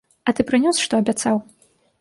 А 0.29 0.33
ты 0.39 0.45
прынёс, 0.51 0.81
што 0.85 1.03
абяцаў? 1.03 1.35